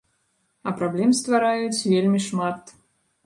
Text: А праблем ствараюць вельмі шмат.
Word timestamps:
А 0.69 0.71
праблем 0.79 1.11
ствараюць 1.19 1.85
вельмі 1.93 2.19
шмат. 2.29 2.73